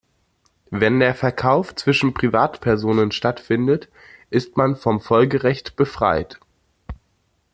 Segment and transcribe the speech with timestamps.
[0.71, 3.87] Wenn der Verkauf zwischen Privatpersonen stattfindet,
[4.31, 6.39] ist man vom Folgerecht befreit.